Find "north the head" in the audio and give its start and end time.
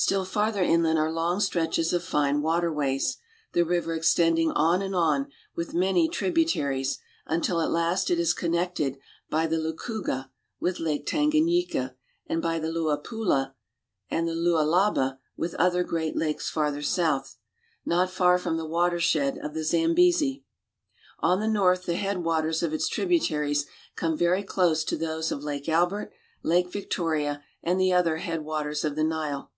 21.48-22.18